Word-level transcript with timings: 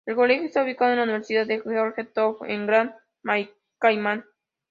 El 0.07 0.15
Colegio 0.15 0.47
está 0.47 0.63
ubicado 0.63 0.89
en 0.89 0.97
la 0.97 1.03
Universidad 1.03 1.45
de 1.45 1.61
George 1.61 2.05
Town 2.05 2.35
en 2.47 2.65
Gran 2.65 2.95
Caimán. 3.77 4.25